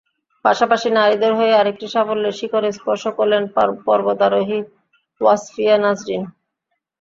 পাশাপাশি 0.45 0.87
নারীদের 0.91 1.31
হয়ে 1.35 1.53
আরেকটি 1.55 1.85
সাফল্যের 1.87 2.37
শিখর 2.39 2.63
স্পর্শ 2.71 3.03
করলেন 3.17 3.43
পর্বতারোহী 3.87 4.59
ওয়াসফিয়া 5.21 5.75
নাজরীন। 5.77 6.21